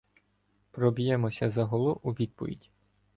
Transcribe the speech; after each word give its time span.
—Проб’ємося!— 0.71 1.49
загуло 1.51 1.99
у 2.03 2.11
відповідь. 2.11 2.69